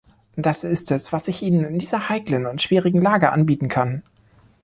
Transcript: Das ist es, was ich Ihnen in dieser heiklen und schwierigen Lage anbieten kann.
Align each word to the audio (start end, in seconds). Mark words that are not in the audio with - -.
Das 0.35 0.63
ist 0.63 0.89
es, 0.89 1.13
was 1.13 1.27
ich 1.27 1.43
Ihnen 1.43 1.63
in 1.63 1.77
dieser 1.77 2.09
heiklen 2.09 2.47
und 2.47 2.59
schwierigen 2.59 3.03
Lage 3.03 3.31
anbieten 3.31 3.67
kann. 3.69 4.01